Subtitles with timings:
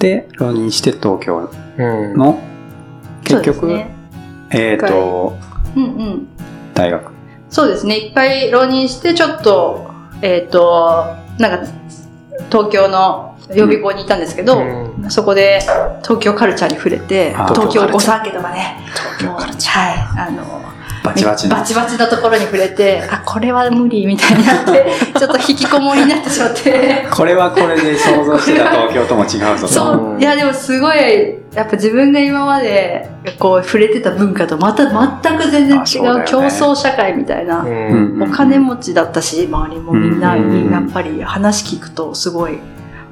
[0.00, 2.14] で、浪人して東京うん。
[2.16, 2.40] の、
[3.22, 3.94] 結局、そうですね
[4.50, 5.38] えっ、と、
[5.76, 6.28] うんうん。
[6.74, 7.12] 大学。
[7.48, 7.96] そうですね。
[7.96, 9.90] 一回浪人して、ちょっと、
[10.22, 11.72] えっ、と、なんか、
[12.50, 15.60] 東京の予備校にいたんですけど、うんそこで
[16.02, 18.76] 東京カルチャーに触れて東京御三家とかね、
[19.16, 20.69] 東京カルチはい、あの、
[21.02, 21.56] バチバチの。
[21.56, 24.86] バチバチなところに触れて、あ、これは無理みたいになって、
[25.18, 27.06] ちょっと引きこもりになってしまって。
[27.10, 29.68] これはこれで想像してた東京とも違うぞと。
[29.68, 34.84] そうう、いやでもすごい、やっぱ自分が今までこう触れてた文化とまた
[35.22, 37.60] 全く全然あそうね違う競争社会みたいな。
[37.60, 38.22] うん。
[38.22, 42.58] お金持ちだったし、周りもみんなにやっぱり話聞くとすごい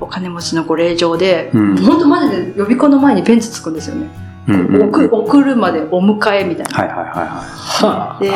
[0.01, 4.28] お金持ちのご令嬢で、うん本当マジで予備校の前にベンツつくんですよね。
[4.48, 6.79] うんうんうん送送るまでお迎えみたいな。
[6.79, 8.33] はいはいはいははあで、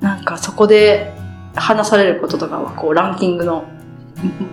[0.00, 1.12] なんかそこで
[1.54, 3.64] 話されることとかは、こう、ランキングの、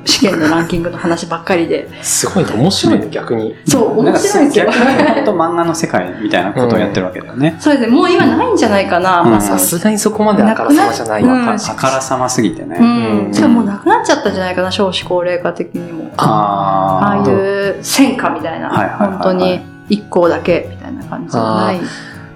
[0.05, 1.89] 試験のランキングの話ばっかりで。
[2.01, 2.51] すごいね。
[2.53, 3.53] 面白いね、逆に。
[3.67, 4.03] そう、い。
[4.03, 4.65] なん面か白いんですよ。
[4.65, 7.57] 逆に本当漫画の世界みたいなことをやってるわけだよね。
[7.59, 9.39] そうですね、もう今ないんじゃないかな。
[9.41, 11.53] さすがにそこまであからさまじゃないうんわ。
[11.53, 12.77] あからさますぎてね。
[12.79, 13.27] うん。
[13.27, 16.11] うんしかももうなくなっちゃったんじゃないかな、少子高齢化的にも。
[16.17, 21.79] あああいう戦火みたいな、はいはいはいはい本当に一校だけみたいな感じじゃない。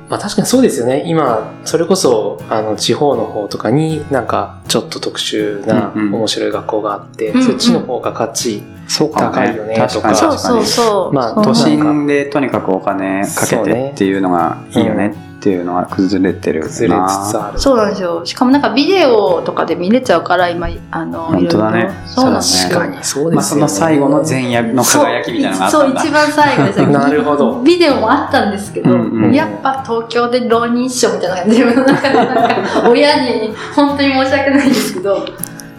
[0.09, 1.03] まあ確かにそうですよね。
[1.05, 10.65] 今、それこそ、あの、地方の方とかになんか、ちょっと特殊なうんうん面白い学校があって、うんうんそっちの方が価値、そうかもね高いよね確かにとかそうそう確かに。
[10.65, 11.13] そう。
[11.13, 16.67] まあそう都年心でとにかくお金かけてっていうのがいいよねっていうのが崩れてるな。
[16.67, 17.59] 崩れつつある。
[17.59, 18.23] そうなんですよ。
[18.23, 23.35] しかもなんかビデオとかで見れちゃうから、今、あの、本当だねそうなんです確かに、そうですよね。
[23.35, 25.99] まあその最後の前夜の輝きみたいなのがあったんだ。
[25.99, 26.87] そう、一番最後ですよ。
[26.89, 35.25] なるほどビデオもあったんですけど、うんうんやっぱ東京で浪人師匠みたいな感じで、自分の中でなんか、親に本当に申し訳ないんですけど、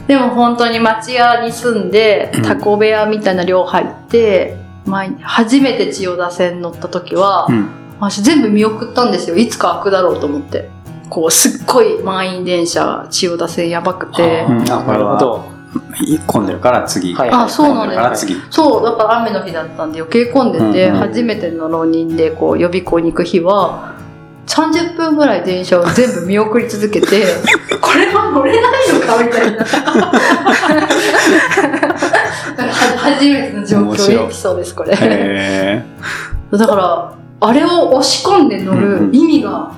[0.08, 7.81] でも本当に町屋に住んでうん、タコ部屋みたいな寮入って、前に初めて千代田線乗った時は、うん。
[8.02, 9.36] 私全部見送ったんですよ。
[9.36, 10.68] いつか開くだろうと思って。
[11.08, 14.44] こう、すっごい満員電車、千代田線やばくて。
[14.48, 15.44] うんなるほど。
[16.26, 17.14] 混んでるから次。
[17.14, 18.36] はいあそうなんです混んでるから次。
[18.50, 23.94] そう、だから雨の日だったんで余計混んでて、うんうん初めての浪人でこう予備校に行く日は、
[24.46, 27.06] 30分ぐらい電車を全部見送り続けて、
[27.80, 29.64] これは乗れないのかみたいな。
[29.64, 30.12] は
[32.98, 34.92] 初めての状況エピソードです、これ。
[34.92, 35.84] へ
[36.50, 39.74] だから、あれを押し込んで乗る意味が、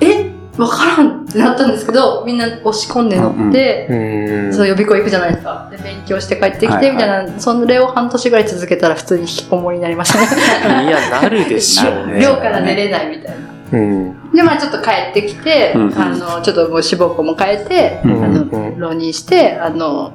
[0.00, 0.30] え？
[0.58, 4.54] わからんってなったんですけど、みんな押し込んで乗って、うん。
[4.54, 5.68] そう予備校行くじゃないですか。
[5.70, 10.26] で、勉強して帰ってきはいはいて、みたいな、それを半年ぐらい続けたら普通に引きこもりになりましたね。
[10.86, 12.20] いや、なるでしょうね。
[12.22, 13.36] 寮から寝れないみたい
[13.72, 13.78] な。
[13.78, 14.32] うん。
[14.32, 20.12] で、まあちょっと帰ってきて、うんあの、ちょっともう志望校も変えて、うんあの、うん浪人して、あの、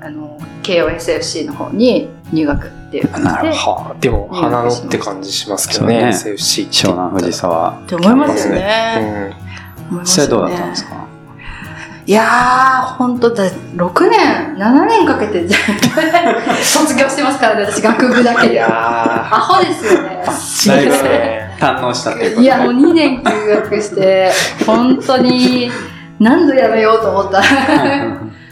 [0.00, 3.34] あの、KOSFC の方に入学っていう感じで。
[3.34, 7.70] なるほはあ、でも、花のって感じしますけどね、そうね SFC 湘南藤沢。
[7.70, 9.36] って思いますようね。
[10.00, 10.06] ん。
[10.06, 11.04] それどうだったんですか
[12.06, 15.48] いやー、ほんとだ、6年、7年かけて
[16.62, 18.62] 卒業してますからね、私学部だけで。
[18.62, 20.22] アホですよね。
[21.02, 21.56] ね。
[21.58, 23.30] 堪能したっていうこといや、もう2年休
[23.62, 24.30] 学して、
[24.66, 25.70] 本当に
[26.18, 27.42] 何度やめようと思った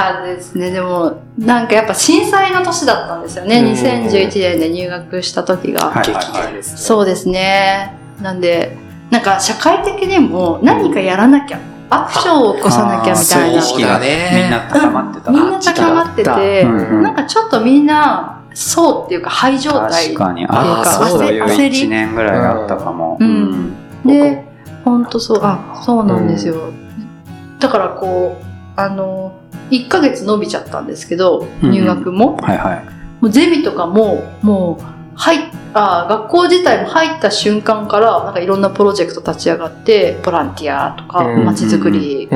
[0.00, 0.70] 感じですね。
[0.70, 3.60] でも、なんかやっぱ震災の年だったんですよね。
[3.60, 5.90] うん2011年で入学した時が。
[5.90, 6.78] はい激減ですね。
[6.78, 7.94] そうですね。
[8.20, 8.76] なんで、
[9.10, 11.58] なんか社会的にも何かやらなきゃ、
[11.90, 13.58] アクションを起こさなきゃみたいな。
[13.58, 14.06] 意識がみ
[14.46, 20.04] んな高まってたみんな高まってて、うんなんかちょっとみんな、そうっていうか、廃状態。
[20.04, 23.18] っていうか焦り1年ぐらいあったかも。
[23.20, 23.74] うん
[24.04, 24.44] で、
[24.84, 26.70] ほんとそう、あ、そうなんですよ。
[27.58, 28.44] だからこう、
[28.76, 29.25] あの、
[29.70, 32.36] 1ヶ月伸びちゃったんですけど、うん入学も。
[32.36, 32.84] はいはい。
[33.20, 34.84] もうゼミとかも、もう、
[35.14, 35.40] 入っ
[35.78, 42.28] あ学校自体も入った瞬間から、なんかいろんなプロジェクト立ち上がって、ボランティアとか、うんまちづくり、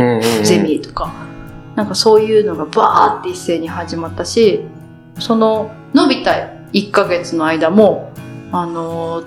[0.44, 1.10] ゼミとか、
[1.74, 4.60] なんかそういうのがバーって一斉に始まったし、
[5.18, 6.32] その伸びた
[6.74, 8.12] 1ヶ月の間も、
[8.52, 9.22] あの、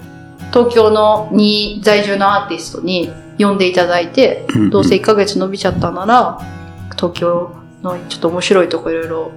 [0.52, 6.40] 東京のに在住のアーティストに呼んでいただいて、うんどうせ1ヶ月伸びちゃったなら、
[6.96, 9.32] 東京のちょっと面白いとこいろいろ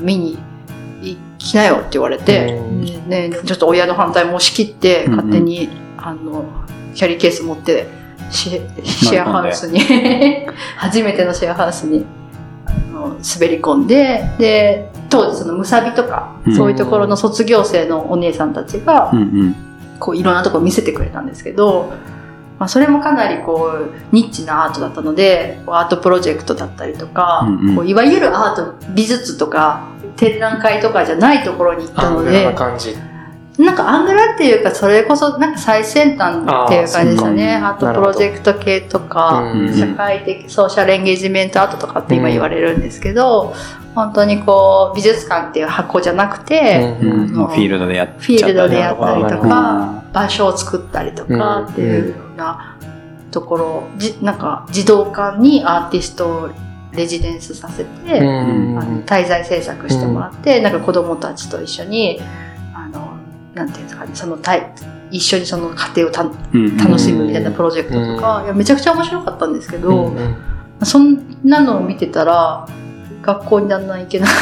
[0.00, 0.38] 見に
[1.00, 2.84] 行きなよって言われて、うん。
[3.08, 6.44] ね、ちょっと親の反対も押し切って、勝手に、あの、
[6.94, 7.86] キャリーケース持って、
[8.30, 9.80] シェアハウスに、
[10.76, 12.04] 初めてのシェアハウスに
[12.66, 16.56] あの滑り込んで、で、当時そのムサビとか、うん。
[16.56, 19.12] そういうところの卒業生のお姉さんたちが。
[19.98, 21.92] こういろんなとこ見せてくれたんですけど、
[22.62, 27.74] まあ、それもかなりこうニッチなアートだったのでアートプロジェクトだったりとか、うんうん。
[27.74, 32.96] こういわゆるアート美術とか展覧会とかじゃないところに行ったあ、ので感じ。
[33.58, 37.56] なんかアングラっていうか、それこそなんか最先端っていう感じですよね。
[37.56, 43.54] あーあとプロジェクト系とか、うん社会的ソーシャルエンゲージメントアートとかって今言われるんですけど、
[43.94, 52.78] 本当にこう美術館っていう箱じゃなくて、うんフィールドでやったりとか、場所を作ったりとかうんっていうような
[53.30, 56.50] ところ、じなんか児童館にアーティストを
[56.92, 58.78] レジデンスさせて、うん。
[58.78, 62.20] あの滞在制作してもらって、なんか子供たちと一緒に、
[62.74, 63.16] あの、
[63.54, 64.72] なんていうんですかね、そのたい
[65.10, 66.76] 一緒にその家庭をたうん。
[66.76, 70.12] 楽しむみたいなプロジェクトとか、いやめちゃくちゃ面白かったんですけど、
[70.82, 72.66] そんなのを見てたら、
[73.22, 74.30] 学校にだんだん行けない。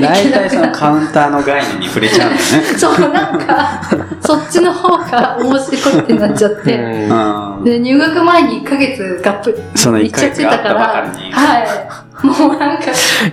[0.00, 2.48] 大体そのカウンターの概念に触れちゃうんだよね。
[2.78, 3.80] そう、なんか、
[4.20, 6.74] そっちの方が面白いってなっちゃって。
[6.76, 11.66] うんで、入学前に1ヶ月がっぷりその1行っちゃってヶ月があったたか、ばからりに、はい。
[12.26, 12.84] もうなんか、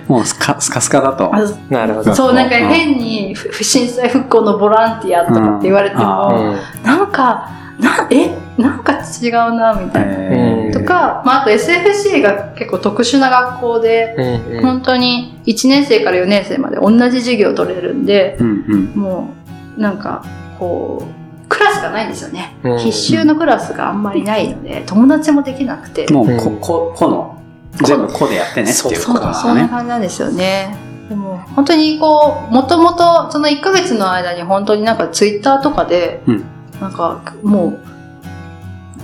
[0.06, 1.30] もうスカスカスカだと。
[1.34, 2.14] あなるほど。
[2.14, 7.48] そう、なんか変にふ震災復興のボランティアとかって言われてうんも、なんか、
[7.78, 10.12] な、え、なんか違うな、みたいな。
[10.12, 19.30] えーとか、まあ、あと SFC が結構特殊な学校で、本当に1年生から4年生まで同じ授業を取れるんで、うんうんも
[19.76, 20.24] う、なんか、
[20.58, 22.54] こう、クラスがないんですよね。
[22.62, 26.06] うん必修のクラスがあんまりないので、友達もできなくて。
[26.12, 27.40] もうこ、うんこ、この、
[27.84, 29.68] 全部こでやってねっていうそうことだそんなね。
[29.68, 30.76] 感じなんですよね。
[31.08, 36.44] でも、本当にこう、もともと、その1ヶ月の間に本当になんかツイッターとかで、うん
[36.80, 37.78] なんかも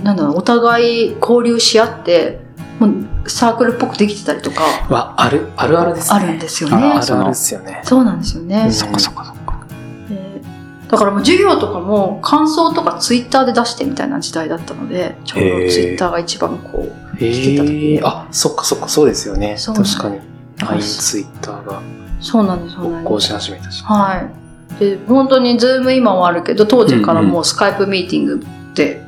[0.01, 2.39] う、なんだろう、お互い交流し合って、
[2.79, 6.19] もうサークルっぽくできてたりとか、わ、ある、あるあるですね。
[6.19, 7.05] あるんですよあねあ。
[7.05, 7.81] るあるですよね。
[7.83, 8.63] そうなんですよね。
[8.65, 9.65] うんそっかそっかそっか。
[10.09, 10.41] で
[10.89, 16.87] だからもう授業とかも感想とかツイッターで出してみたいな時代だったので、ちょうどツイッターが一番こ
[17.19, 18.01] う、へえ。
[18.03, 19.57] あ、そっかそっか、そうですよね。
[19.57, 20.19] そう確かに。
[20.61, 21.81] あ LINE、ツイッターが
[22.21, 23.27] そうなんです、そうなんです。
[23.27, 23.83] し始めたし。
[23.83, 24.44] はい。
[24.79, 29.01] で、本当にズーム今もあるけど、当時からもうスカイプミーティングで、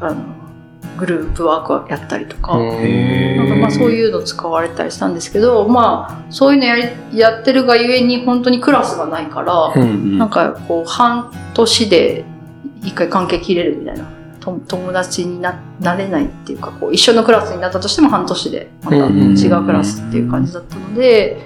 [0.00, 0.38] あの、
[0.98, 10.18] グループワークをやったりとか、なんかまあそういうの使われたりしたんですけど、まあそういうのやりやってるがゆえに本当にクラスがないから、うんうん。
[10.18, 12.24] なんかこう半年で
[12.82, 14.06] 一回関係切れるみたいな。
[14.40, 21.44] と友達にななれないっていうかこう一緒のクラスになったとしても半年でまた違うクラスっていう感じだったので、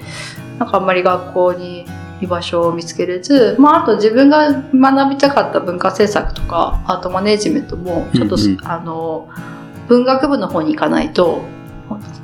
[0.58, 1.86] なんかあんまり学校に
[2.22, 9.28] 居場所を見つけれず、まあ、あと自分が学びたかった文化政策とかアートマネジメントもちょっと、うんうんあの
[9.88, 11.42] 文学部の方に行かないと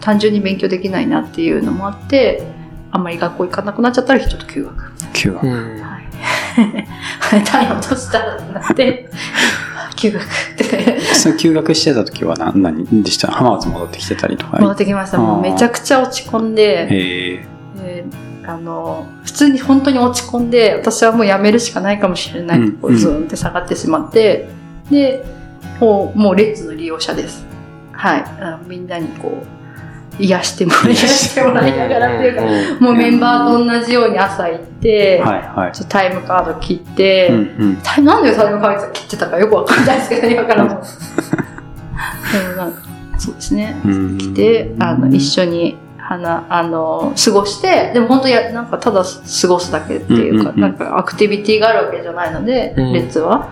[0.01, 2.47] 単純に勉強できないなっていうのもあって
[2.93, 4.93] あんまり学校行かなくなっちゃったらちょっと休学。
[5.13, 5.43] 9話。
[5.43, 5.47] う
[5.77, 7.45] んはい。
[7.45, 9.11] 単位落としたらなって、
[9.97, 13.29] 休学ってその休学してた時は何何でした？
[13.31, 14.59] 浜松戻ってきてたりとか？
[14.59, 15.19] 戻ってきました。
[15.19, 17.45] もうめちゃくちゃ落ち込んで、
[18.49, 22.59] あの、普通に本当に落ち込んで、私はもう辞めるしかないかもしれない。
[22.59, 24.49] うんこうズーンって下がってしまって、
[24.91, 25.23] で、
[25.79, 27.45] もう、もうレッツの利用者です。
[27.93, 28.25] はい。
[28.41, 29.45] あのみんなにこ
[30.19, 35.73] う、癒してもらい、癒してもらいながらっていうか、うんもうメンバーと同じように朝行って、はいはい。
[35.73, 37.41] ちょっとタイムカード切って、うんう
[37.73, 37.77] ん。
[37.83, 40.71] タイなんでタイムカード切ってたかよくわかんないですけどね、 今からも。
[40.71, 40.77] で
[42.49, 42.81] もなんか、
[43.19, 43.79] そうですね。
[43.85, 45.77] うん来て、あの、一緒に、
[46.09, 53.51] 花、あの、過ごして、でも本当や、なんかただ過ごすだけっていうか、うんうんうんなんかアクティビティがあるわけじゃないので、うん列は。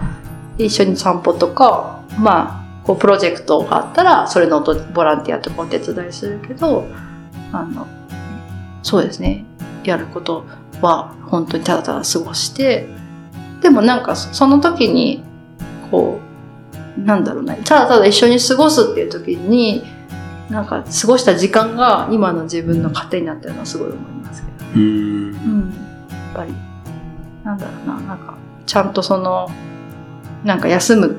[0.56, 6.86] 一緒に散歩とか、まあ、こう、プロジェクトがあったら、それのボランティアとかお手伝いするけど、
[7.52, 7.86] あの、
[8.82, 9.44] そうですね。
[9.84, 10.46] やること
[10.80, 12.86] は、本当にただただ過ごして、
[13.60, 15.22] でもなんか、そその時に、
[15.90, 16.20] こ
[16.96, 19.84] う、なんだろうね、ただただ一緒に過ごすっていう時に、
[20.50, 24.70] なんか過ごした時間が今の自分の糧になってるのはすごい思いますけど。
[24.76, 24.80] うん。
[24.80, 25.74] うん。
[26.10, 26.54] やっぱり、
[27.44, 28.34] なんだろうな、なんか、
[28.64, 29.50] ちゃんとその、
[30.44, 31.16] なんか休む、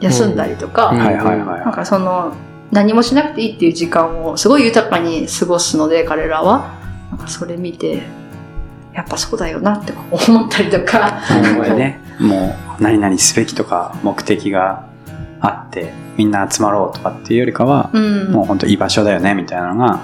[0.00, 2.32] 休んだりとか、うんはいはいはいなんかその、
[2.70, 6.78] 何もしなくていいっていう時間をすごい豊かに過ごすので、彼らは。
[7.10, 8.02] なんかそれ見て、
[8.92, 11.20] やっぱそうだよなって思ったりとか。
[11.76, 14.84] ね、もう何々すべきとか目的が
[15.40, 18.32] あって、みんな集まろうとかっていうよりかは、うん。
[18.32, 20.00] もう本当居場所だよねみたいなのが、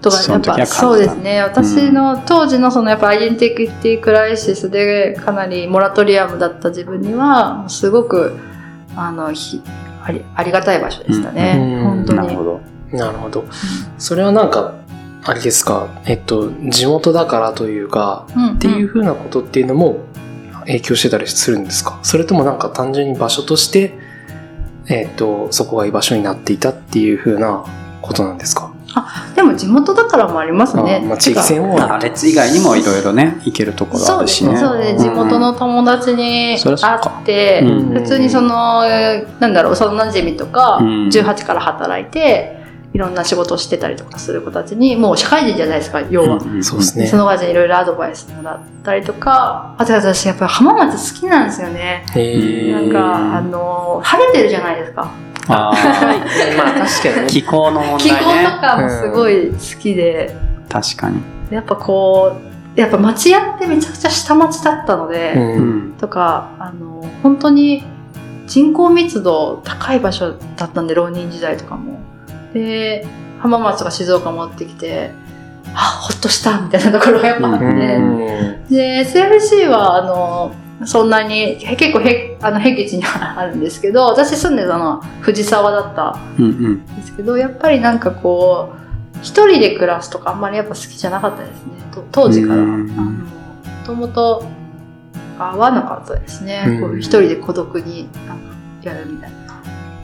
[0.00, 1.40] とか、やっその時は感じたぱそうですね。
[1.42, 8.36] 私の当時のそのやっぱアイデンティティクライシスでかなりモラトリアムだった自分には、すごく、
[8.96, 9.62] あの、ひ
[10.04, 11.56] ありありがたい場所でしたね。
[11.58, 12.18] うん本当に。
[12.18, 12.60] なるほど。
[12.92, 13.44] なるほど。
[13.98, 14.74] それはなんか、
[15.24, 19.98] あれですか、えっと、地元だからというか、うんっていうふうなことっていうのも
[20.66, 22.00] 影響してたりするんですか？
[22.02, 23.96] それともなんか単純に場所として、
[24.92, 27.64] えっと、そこが居場所になっていたっていうふうな
[28.00, 28.70] ことなんですか？
[29.34, 31.00] でも地元だからもありますあね。
[31.08, 34.50] まあ、地域性もまあ、列以外にもいろいろね、行けるところそうですね。
[34.50, 34.68] あるしね。
[34.68, 35.04] そうです。
[35.04, 42.61] 地元の友達に会って、うん普通にその、えーなんだろう、幼馴染とか、うん18から働いて、
[42.92, 46.36] いろんな仕事をしてたりとかする子たちに、もう社会人じゃないですか、要は。
[46.38, 52.04] んんそうですねその子たちにいろいろアドバイスもらったりとか、あと私やっぱり浜松好きなんですよね。
[52.14, 55.10] へえなんか、あの、晴れてるじゃないですか。
[55.48, 55.72] あ
[56.56, 58.50] まあ確かーにね気候の問気候題ね。
[58.50, 60.36] とかもすごい好きで、
[60.68, 61.20] 確かに。
[61.50, 62.36] やっぱこ
[62.76, 65.92] う、やっぱ町屋ってめちゃくちゃ下町だったので、ううんん。
[65.98, 67.84] とか、あの、本当に
[68.46, 71.98] 人口密度高い場所だったんで、浪人時代とかも。
[72.52, 73.06] で、
[73.40, 75.10] 浜松とか静岡持ってきて、
[75.74, 80.54] あ、ほっとしたみたいなところがやっぱあって、うんで、SFC は、あの、
[80.86, 86.72] そんなに、へ結構へ、あの、僻地にはあるんですけど、私住んでたのは藤沢だったうんうん。
[86.74, 88.82] んですけど、やっぱりなんかこう、
[89.22, 91.72] 一人で暮らすとかあんまりやっぱ好きじゃなかったですね。
[91.92, 92.62] と当時から。
[92.62, 92.88] も
[93.86, 94.44] ともと
[95.38, 96.64] 合わなかったですね。
[96.66, 98.44] うんこう一人で孤独になんか
[98.82, 99.41] やるみたいな。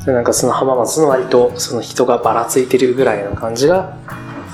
[0.00, 3.96] それなんかその浜松の割とその人がばらついてるぐらいの感じが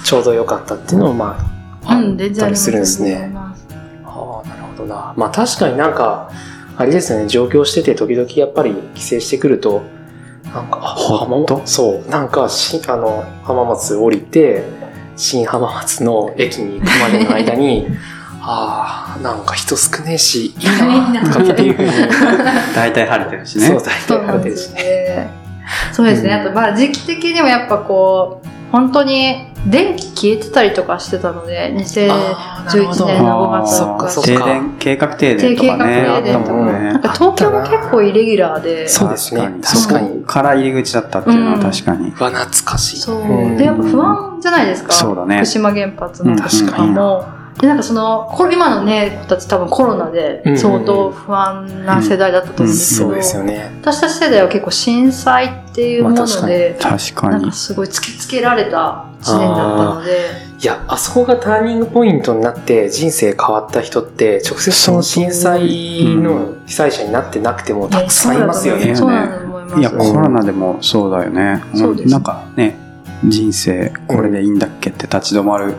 [0.05, 1.39] ちょうど良かったっていうのもま
[1.85, 3.31] ああうん、全然ったりすするんですね。
[3.35, 3.55] あ
[4.45, 5.15] あなるほどな。
[5.17, 6.31] まあ確かになんか
[6.77, 7.29] あれですよね。
[7.29, 9.83] 上京してて時々やっぱり帰省してくると
[10.45, 11.67] なんか浜松？
[11.67, 12.11] そう。
[12.11, 14.65] なんかしあの浜松降りて
[15.17, 17.87] 新浜松の駅に行くまでの間に
[18.47, 20.67] ああなんか人少ねえしいい
[21.13, 21.91] なとかっていうふうに
[22.75, 23.67] 大体晴れてるしね。
[23.69, 25.31] そ う大体晴れてるしね。
[25.93, 26.35] そうですね。
[26.35, 36.05] あと、まあ、時期的にもやっぱこう、本当に電気消えてたりとかしてたので、あーなるほど2011年の5月そとかっかそっか停電、計画停電と計かね。
[36.07, 39.63] 画停電とか、あったもんねなんか東京も結構イレギュラーで、そうですね確かに。
[39.63, 42.09] 確かにそこから入り口だったっていうのはうん確かに。
[42.09, 44.93] うわ懐かしいそううんで、やっぱ不安じゃないですか。
[44.93, 47.25] そうだね福島原発のうんとかも。
[47.61, 53.71] で、なんかその、これ今のね、子たち多分コロナで相当不安な世代だったと思うんですけど、そうですよね。
[53.81, 57.33] 私たち世代は結構震災っていうものまあ確かで、確かに。
[57.35, 57.53] なんか。
[57.53, 60.11] すごい突きつけられた一年だったので、
[60.61, 68.97] いや、あそこがターニングポイントになって人生変わった人って、直接その震災の被災者になってなくてもたくさんいますよね。
[68.97, 69.81] そうなんだと思います。
[69.81, 71.63] いや、コロナでもそうだよね。
[71.75, 72.11] そうです。
[72.11, 72.77] なんかね、
[73.25, 75.75] 人生これでいいんだっけって立ち止まる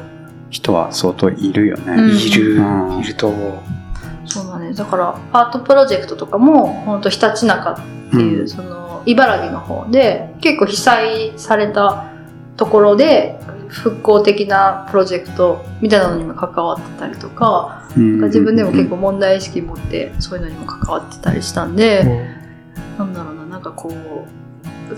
[0.55, 1.93] 人は相当いるよね。
[1.93, 3.53] うんいる、うんいると思う。
[4.25, 4.79] そうなんです。
[4.79, 12.05] だから、アートプロジェクトとかも、本当ひたちなかっていう、うんその、茨城の方で、結構被災された
[12.55, 22.29] ところで、復興的なプロジェクトみたいなのにも関わってたりとか、うん自分でも結構問題意識持って、そういうのにも関わってたりしたんで、
[22.97, 24.44] なんだろうな、なんかこう、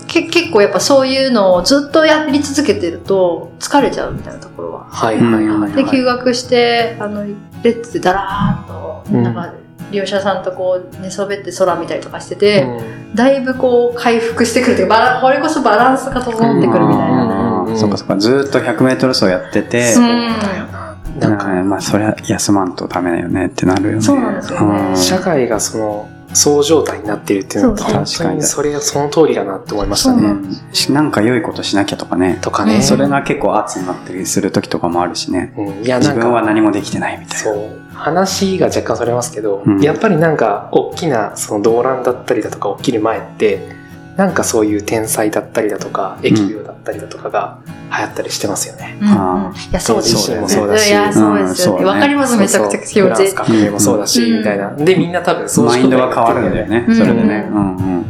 [0.06, 5.90] け結構やっぱそういうのをずっとやり続けてると疲れちゃうみたいなところははいはいはい、で、はい。
[5.90, 9.54] 休学して、あの、レッツでだらーっと、うんなんか、
[9.90, 17.62] 利用者さんとこう、寝そべって空見たりとかしてて、うんだいぶこう、回復してくるというか、これこそバランスが整ってくるみたいな。
[17.62, 18.16] あーそっかそっか。
[18.18, 20.98] ずーっと100メートル走やってて、うんだよな。
[21.18, 24.02] なんか、なんかね、まあそりゃ休まんとダメだよねってなるよね。
[24.02, 30.28] そうなんですよねうん社会がその、そう状態になってるっていうのは、そう本そう当にそれがその通りだなって思いましたね。
[30.28, 32.38] んなんか良いことしなきゃとかね。
[32.40, 32.82] とかね。
[32.82, 35.52] それが結構圧になったりする時とかもあるしね。
[35.56, 37.44] うん、いや、自なんか、分は何もできてないみたいな。
[37.44, 37.88] そう。
[37.94, 43.77] 話が若干それますけど、うんやっぱりなんか、大きなその動乱だったりだとか起きる前って、
[44.18, 47.58] なんかそういう天才だったりだとか、疫病だったりだとかが
[47.96, 48.98] 流行ったりしてますよね。
[49.00, 50.48] うんあうんいや、そうですよね。
[50.48, 51.50] そうだしいや、そうですよね。
[51.50, 53.34] うんそうねわかります、めちゃくちゃ気持ちいいフランス。
[53.36, 54.74] 革命もそうだし、うんみたいな。
[54.74, 56.84] で、みんな多分そうマインドが変わるんだよね。
[56.88, 57.48] うんそれでね。
[57.48, 58.06] うんうん。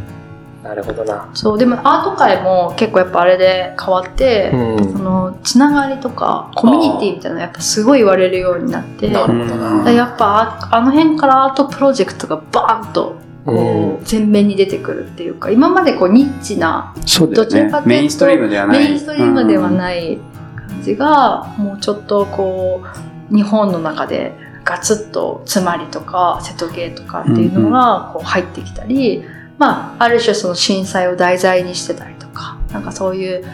[0.63, 1.29] なるほどな。
[1.35, 9.83] そう、でもアート界も結構やっぱあれで変わって、うんその、つながりとか、コミュニティみたいなのやっぱすごい言われるようになって、なるほどな。
[9.83, 13.15] でやっぱああの辺からアートプロジェクトがバーンと
[13.49, 17.71] こう前面に出てくるっていうか今までこうニッチなどちらかという。
[17.83, 18.83] とメインストリームではない。
[18.83, 20.17] メインストリームではない
[20.55, 22.83] 感じが、もうちょっとこ
[23.31, 29.23] う日本の中でガツッとつまりとか瀬戸芸とかっていうのがこう入ってきたり、
[29.57, 33.45] まあある種その震災を題材にしてたりとかなんかそういう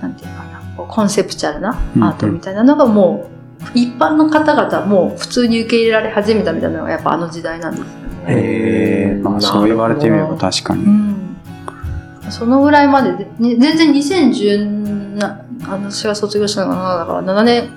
[0.00, 3.32] なんていうかなこうコンセプチュアルなアートみたいなのがもう
[3.74, 8.11] 一般の方々も普通に受け入れられ始めたみたいなのがやっぱあの時代なんですよね。
[8.28, 11.36] へえまあそう言われてみれば確かに、うん、
[12.30, 17.70] そのぐらいまでで、全然2010な私が卒業したのが7だから7年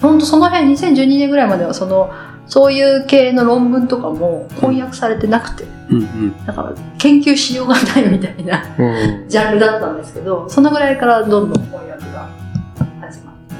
[0.00, 2.12] ほんとその辺2012年ぐらいまではその
[2.46, 6.02] そういう系の論文とかも翻訳されてなくて、うんうん。
[6.02, 12.28] うん、だから研究しようがないみたいな、うん、ジャンルだったんですけどそのぐらいからどんどん翻訳が
[13.00, 13.54] 始まって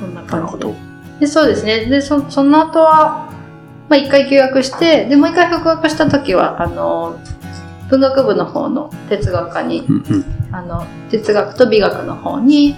[0.00, 1.86] そんな感じででそうですね。
[1.86, 3.31] でそその後は
[3.88, 7.18] まあ、一回休学してでもう一回復学した時はあの
[7.90, 10.24] 文学部の方の哲学科にうんうん。
[10.54, 12.76] あの哲学と美学の方に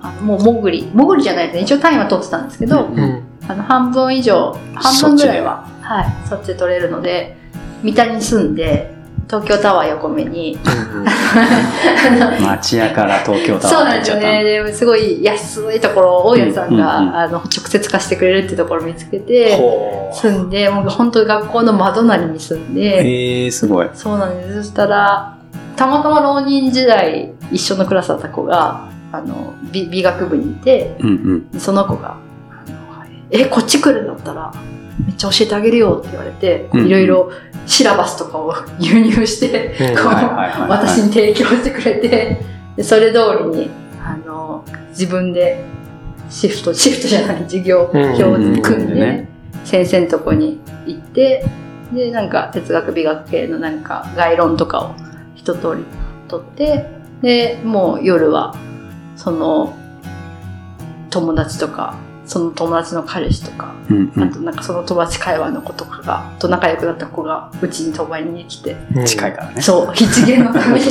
[0.00, 3.22] あのもう潜り潜りじゃないですね一応単位は取ってたんですけど、うんうん。
[3.46, 7.36] あの半分以上半分ぐらいははいそっちで取れるので
[7.82, 8.93] 三田に住んで
[9.26, 10.58] 東京タワー横目に。
[12.40, 14.42] 町屋から東京タワーそうなんですよね。
[14.42, 17.16] ですごい安いところを大家さんが、うんうんうん。
[17.16, 19.58] あの直接貸してくれるっていうところを見つけて。
[20.12, 23.90] 住んでもう本当に学校の窓なりに住んで、えー、すごい。
[23.94, 24.54] そうなんです。
[24.56, 25.38] そしたら
[25.76, 31.60] たまたま浪人時代一緒のクラスだった子があの美美学部にいてうんうん。
[31.60, 32.16] その子が
[32.50, 32.76] あの
[33.30, 34.52] 「えこっち来るんだったら
[35.04, 37.30] めっちゃ教えてあげるよ」って言われていろいろ
[37.66, 39.74] シラバスとかを 輸入して、
[40.68, 42.40] 私に提供してくれて
[42.76, 43.20] でそれ通
[43.52, 43.70] りに
[44.04, 45.64] あの自分で
[46.28, 49.28] シフトシフトじゃない授業表を組んでね
[49.64, 51.44] 先生のとこに行って
[51.92, 54.94] でなんか哲学美学系のなんか概論とかを
[55.34, 55.84] 一通り
[56.28, 56.90] 取って
[57.22, 58.54] でもう夜は
[59.16, 59.74] その
[61.10, 64.22] 友達とかその友達の彼氏とかうんうん。
[64.22, 68.76] あとなんかその友達会話の子とかがと仲良くなった子がうちに泊まりに来て
[69.06, 69.60] 近いからね。
[69.60, 70.86] そう七元のために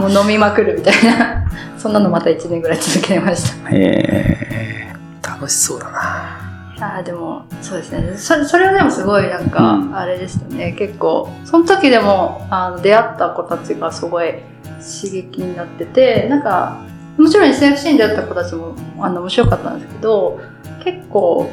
[0.00, 1.50] もう飲みまくるみたいな。
[1.78, 3.70] そんなのまた1年ぐらい続けました。
[3.72, 4.94] え。
[5.22, 6.38] 楽しそうだな。
[6.80, 8.16] あーでもそうですね。
[8.16, 9.96] それそれはでもすごいなんか、うん。
[9.96, 10.72] あれでしたね。
[10.78, 14.34] 結構その時でもあの出会った子たちがすごい
[14.80, 16.80] 刺激になっててなんか
[17.18, 20.40] もちろん SFC に出会った子たちもあの面白かったんですけど
[20.84, 21.50] 結構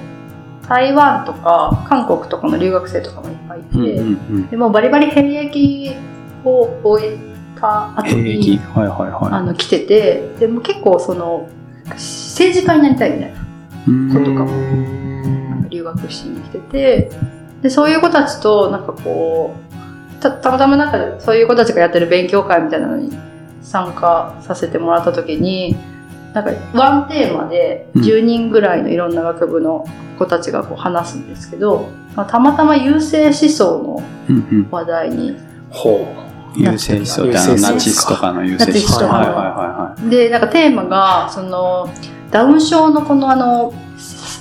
[0.68, 4.50] 台湾とか韓国とかの留学生とかもいっぱいいて、ー、うんうんうん。
[4.50, 5.96] でもバリバリ兵役
[6.46, 7.18] を終え
[7.60, 8.80] た後兵に役。
[8.80, 11.50] はいはいあはの来ててでも結構その
[11.88, 13.36] 政治家になりたいみたいな。
[13.36, 13.40] い。
[13.88, 17.12] うんことかも留学しに来てて
[17.62, 19.56] でそういう子たちとなんかこ
[20.18, 23.12] うたたまたまなんかそういう子たちがやってる勉強会みたいなのに
[23.62, 25.76] 参加させてもらった時に
[26.34, 29.86] なんかワンテーマでうん10人ぐらいのいろんな学部の
[30.18, 34.68] 子たちがこう話すんですけど、まあたまたま優勢思想のうんうん。
[34.70, 35.38] 話題に
[35.70, 36.06] ほ
[36.56, 41.90] 優勢思想ってあの優勢思想ナチスとかの優勢思ナチスとかの想はいはいはでなんかテーマがその
[42.32, 43.74] ダウン症のこのあの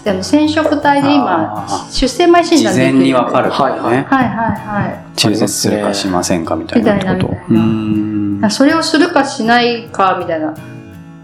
[0.07, 2.59] あの染色体で今あ出生前いはい。
[2.59, 4.07] 診断事前にわかるからはいね。
[4.09, 7.02] はいはいはい中絶するかしませんかみたいなこと。
[7.02, 8.27] みたいなみたいなうん。
[8.51, 10.55] それをするかしないかみたいな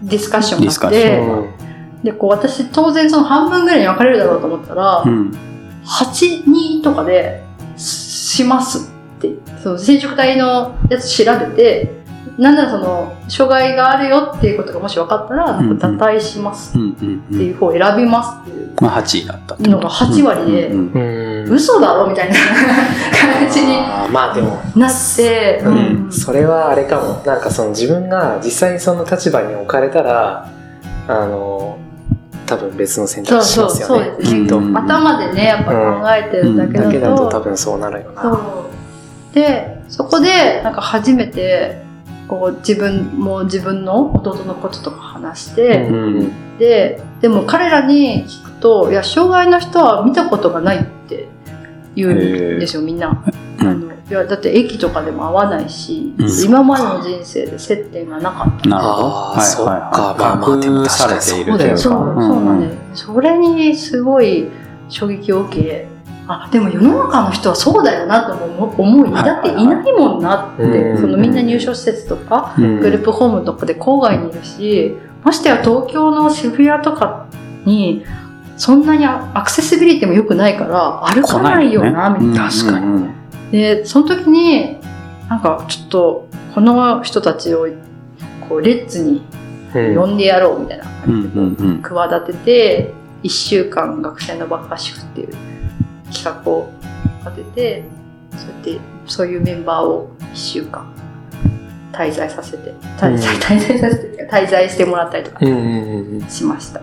[0.03, 1.65] ディスカッションがあって。
[2.05, 5.31] でこう私当然その半分ぐらいに分かれるだろうと思ったら、うん。
[5.85, 7.43] 82とかで
[7.77, 12.03] しますってその染色体のやつ調べて
[12.37, 17.41] なんならその障害があるよっていうことがもし分かったらなんか堕胎しますってうん。
[17.41, 20.67] いう方を選びますっていうまあ8位だったってのが8割で、
[21.49, 22.35] 嘘だろみたいな
[23.39, 23.77] 感じに
[24.11, 26.07] まあでも、なって、ううん。
[26.07, 27.21] ん、それはあれかも。
[27.25, 30.47] なんかその自分が実際にその立場に置かれたら、
[31.07, 31.77] あの、
[32.45, 34.17] 多分別の選択肢しそうそうますよね。
[34.19, 38.39] ですね、きっと頭でねやっぱ考えてるだけだと、だけだと多分そうなるよな。
[39.33, 41.81] でそこでなんか初めて
[42.27, 46.57] こう自分も自分の弟のこととか話して、うん。
[46.59, 50.94] ででも彼らに聞くといや障害の人は見たことがないって
[51.95, 52.15] 言うん
[52.59, 53.07] ですよみんな。
[53.09, 58.69] うんあのいやだって駅とかでも会わないし、うん今までの人生で接点がなかった。
[58.69, 59.09] なるほど。
[59.09, 60.61] はいそっはいかまあまあはい。
[60.61, 62.21] でも隠されているというそう、か。
[62.21, 63.05] そうなんです。
[63.05, 64.47] それにすごい
[64.89, 65.87] 衝撃を受け、
[66.27, 77.25] あ、でも世の中の人はそうだよなとも思い、はいだっていないもんなって、うんそのみんな入所施設とか、うんグループホームとかで郊外にいるし、ましてや東京の渋谷とか
[77.65, 78.05] に、
[78.57, 82.49] そんなにアクセシビリティも良くないから、歩かないよな、みたいな。
[82.49, 83.03] 確かに。
[83.03, 83.09] に。
[83.51, 84.77] で、その時に、
[85.29, 87.67] なんかちょっと、この人たちを、
[88.47, 89.25] こう、レッツに
[89.75, 90.85] うん呼んでやろうみたいな。
[91.07, 91.81] うん感じで。
[91.81, 95.35] 企てて1週間学生のバカ合宿っていう
[96.13, 96.69] 企画を
[97.25, 97.83] 立てて
[98.37, 100.93] そうやってそういうメンバーを1週間
[101.91, 103.41] 滞在させて滞在,、うん。
[103.41, 105.61] 滞在させて滞在してもらったりとかうんうんう
[106.17, 106.29] んうん。
[106.29, 106.81] しました、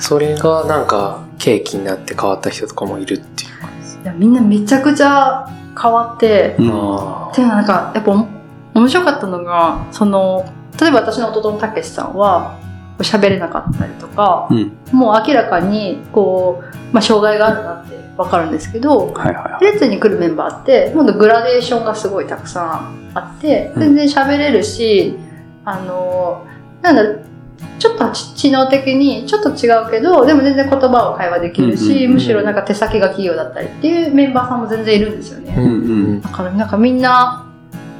[0.00, 3.66] それがなんか契機になって変わった人とかもいるっていうか。
[4.02, 5.48] いやみんなめちゃくちゃ
[5.80, 8.28] 変わって、うんあでもなんかやっぱおも
[8.74, 10.44] 面白かったのがその
[10.80, 12.58] 例えば私の弟のたけしさんは
[12.98, 19.64] 喋れなかったりとか、うんもう明らかにこう、まあ、障害があるなってわかるんですけどはいはいはい。
[19.64, 25.16] レッツに来るメンバーってもっとグラデーションがすごいたくさんあってうん全然喋れるし、
[25.64, 26.46] あの
[26.80, 27.24] なんだろう
[27.86, 37.46] ちちょっと知能的にちょっと違うけどでも全然言葉を会話できるし、むしろなんか手先が器用だったりっていうメンバーさんも全然いるんですよね、うんうんだからなんかみんな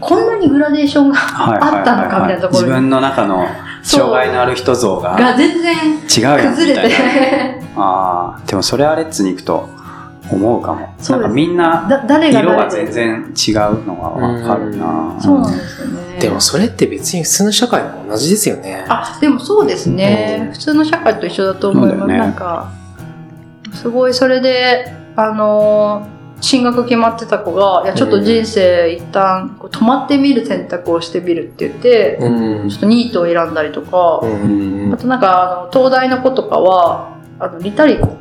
[0.00, 3.46] こんなにグラデーションがあったのかみたいなところに自分の中の
[3.82, 6.96] 障害のある人像がが全然違うやんみ崩れたいな。
[6.96, 7.66] て。
[7.76, 9.68] ああ、でもそれはレッツに行くと
[10.30, 10.80] 思うかも。
[10.80, 15.16] そうですなんかみんなだ誰が色が全然違うのがわかるな。
[15.20, 16.18] そうなんですよね。
[16.20, 18.84] でもそれって別に普通の社会も同じですよね。
[18.88, 20.52] あでもそうですね、うん。
[20.52, 22.18] 普通の社会と一緒だと思います、ね。
[22.18, 22.72] なんか
[23.74, 32.68] すごいそれであのー進学決まってた子がいやちょっと人生一旦こう止まってみる選択をしてみるって言って、うん。
[32.68, 34.92] ちょっとニートを選んだりとか、うん。
[34.92, 38.18] あとなんかあの東大の子とかはあのリタリコ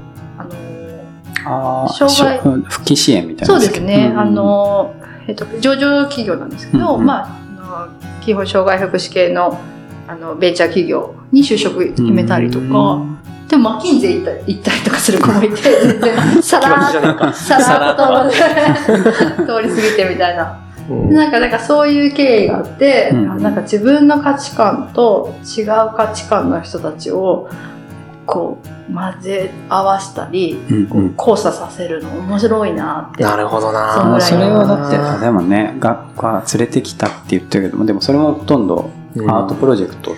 [1.97, 2.39] 障害。
[2.39, 3.53] 復帰支援みたいな。
[3.53, 4.19] そうですね、うん。
[4.19, 4.93] あの、
[5.27, 7.01] えっと、上場企業なんですけど、うん。
[7.01, 9.59] うんまあ、あの基本障害福祉系の
[10.07, 13.01] あのベンチャー企業に就職決めたりとか、
[13.47, 18.29] でもマッキンゼ行った行ったりとかする子もいて、 全然さらと、さらっと。
[18.31, 20.59] 通り過ぎてみたいな。
[20.89, 21.13] うん。
[21.13, 23.31] なんか、なんかそういう経緯があって、うん。
[23.31, 27.49] あなんか自分の価値観と違う価値観の人たちを、
[28.25, 33.23] こう、混ぜ合わせたり、こううんうん交差させるの面白いなって。
[33.23, 40.11] なるほどなそれはだって、あでもね、学科連れてきたって言ってるけども、でもそれもほとんどうんアートプロジェクト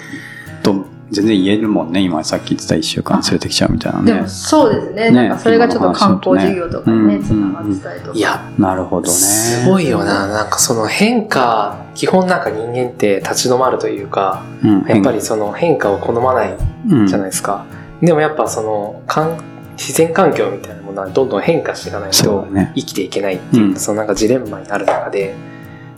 [0.63, 2.01] と全然言えるもんね。
[2.01, 4.27] 今さっき言ってた1週間連れてきちゃうみたいなねでも。
[4.27, 5.11] そうですね。
[5.11, 8.17] ねなんかそれがちょっと観光事業とかにね、うんつながってたりとか。
[8.17, 9.13] いや、なるほどね。
[9.13, 10.27] すごいよな。
[10.27, 14.85] なんかその変化、基本なんか人間って立ち止まるというか、うん。
[14.87, 16.57] やっぱりその変化を好まない
[16.89, 17.65] うん、じゃないですか。
[18.01, 19.37] でもやっぱその、かん
[19.77, 22.47] 自然環境みたいなものはどんどん変化していかないと。
[22.75, 25.35] 生きていけないっていう、うんそのなんかジレンマになる中で、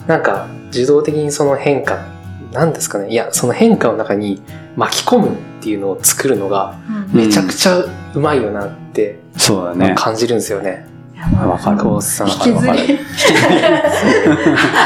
[0.07, 2.05] なんか受動的にその変化、
[2.51, 3.09] なんですかね。
[3.09, 4.41] いや、その変化の中に
[4.75, 5.31] 巻き込むっ
[5.61, 6.79] ていうのを作るのが
[7.13, 9.93] うんめちゃくちゃうまいよなってそうだね。
[9.97, 10.87] 感じるんですよね。
[11.47, 11.77] わかる。
[11.79, 12.99] 引きずり。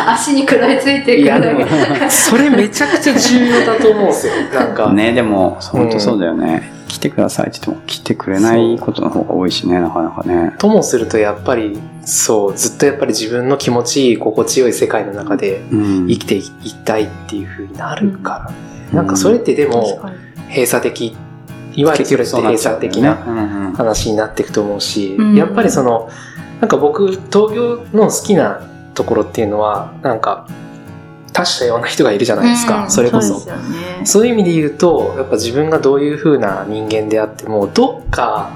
[0.07, 4.33] 足に食らいついていくだけも。、それめちゃくちゃ重要だと思うんですよ。
[4.53, 4.91] なんか。
[4.91, 6.71] ね、でも、本当そうだよね。
[6.87, 10.53] 来てくださいって言っても来てくれないことの方が多いしね、なかなかね。
[10.59, 16.07] ともするとやっぱり、そう、ずっとやっぱり自分の気持ちいい、心地よい世界の中でうん。
[16.07, 18.57] 生きていきたいっていう風になるからね。
[18.67, 20.01] うんなんかそれってで確も、
[20.49, 21.17] 閉鎖的、
[21.75, 23.15] いわゆるそれって閉鎖的な
[23.75, 26.09] 話になっていくと思うし、うんやっぱりその、
[26.59, 28.61] なんか僕、東京の好きな
[28.93, 30.47] ところっていうのは、なんか、
[31.33, 33.41] 多種多様な人がいるじゃないですか、うんそれこそ。
[34.05, 38.51] そういう意味で言うと、やっぱ自分がどういう風な人間であっても、どっか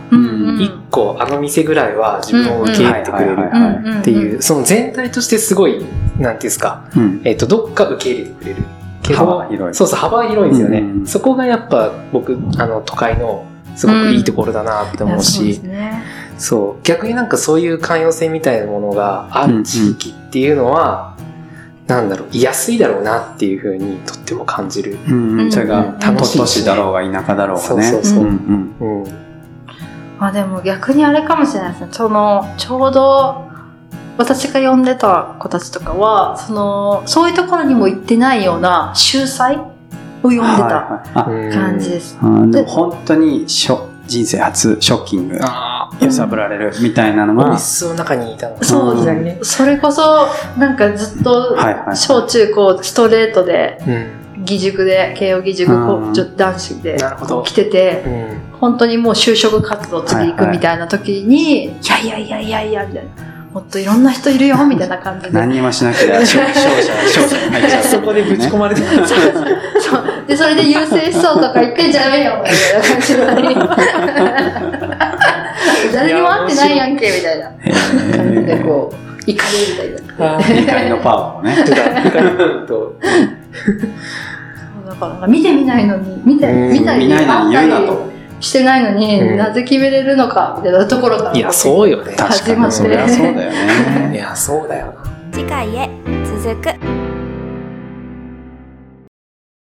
[0.59, 7.21] 一個、あの店ぐらいは自分を受け入れてくれるっていう、その全体としてすごい、なんていうんですか、うん。
[7.23, 8.76] えっ、と、どっか受け入れてくれる。
[9.07, 10.79] けど幅が広いそうそう、幅が広いんですよね。
[10.79, 15.61] うんそこがやっぱ僕、あの、都会のすごくいいところだなって思うし、
[16.37, 21.15] そう逆になんかそういう寛容性みたいなものがある地域っていうのは、
[21.87, 24.97] なんだろう、居やすいだろうなっていうふうにとっても感じる。
[25.07, 25.51] うんうん。
[25.51, 27.83] それが、楽しい都市だろうが田舎だろうがね。
[27.83, 29.03] そうそうそううんうん。
[30.19, 31.87] まあでも逆にあれかもしれないですね。
[31.91, 33.46] その、ちょうど、
[34.17, 39.69] 私が呼んでた子たちとかは、その、そういうところにも行ってないような秀才を
[40.23, 42.17] 呼んでた感じです。
[42.21, 48.63] うんでも本当にショ人生初ショッキング、あ揺さぶられるみたいなのあ、オフィが、スの中にいたの。
[48.63, 49.39] そううんね。
[49.43, 50.27] それこそ、
[50.57, 54.41] なんかずっとはいはい、小中高ストレートで、うん。
[54.41, 56.97] 義塾で、慶応義塾男子で
[57.43, 58.09] 来てて、う
[58.55, 58.59] ん。
[58.59, 63.36] 本当にもう就職活動次行くみたいな時に、いやいやいやいやいや、みたいな。
[63.53, 65.31] もっといろんな人いるよ、みたいな感じで。
[65.31, 67.83] 何にもしなければ勝勝者、勝者に入っちゃう。
[67.83, 69.07] そこでぶち込まれてた。
[69.07, 69.19] そう
[70.27, 73.19] で、それで優勢思想とか言ってんじゃねえよ、みたいな感じに。
[75.93, 77.49] 誰にも会ってないやんけ、みたいな
[78.17, 79.37] 感じで、こう、怒り
[79.71, 79.97] みたいな。
[80.39, 81.55] 怒りのパワーをね。
[81.63, 81.81] とか、
[82.67, 82.95] と
[84.87, 88.16] だからなんか見てみないのに、見て、うん見見ないのに言うなと。
[88.37, 91.33] りしてないのに、うんなぜ決めれるのか、みたいなところから。
[91.33, 92.13] いや、そうよね。
[92.15, 94.11] 確かに、そりゃそうだよね。
[94.15, 94.93] いや、そうだよな。
[95.31, 95.89] 次回へ
[96.25, 96.96] 続く